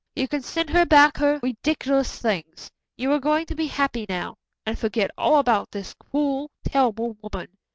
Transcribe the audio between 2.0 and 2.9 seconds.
things.